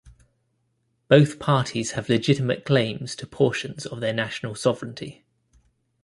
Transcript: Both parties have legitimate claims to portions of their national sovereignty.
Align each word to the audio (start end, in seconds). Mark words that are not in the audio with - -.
Both 1.09 1.37
parties 1.37 1.91
have 1.91 2.09
legitimate 2.09 2.65
claims 2.65 3.15
to 3.17 3.27
portions 3.27 3.85
of 3.85 3.99
their 3.99 4.13
national 4.13 4.55
sovereignty. 4.55 5.25